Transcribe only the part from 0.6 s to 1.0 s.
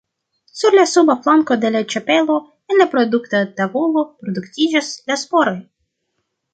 la